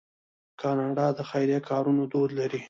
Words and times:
کاناډا 0.61 1.07
د 1.17 1.19
خیریه 1.29 1.59
کارونو 1.69 2.03
دود 2.11 2.29
لري. 2.39 2.59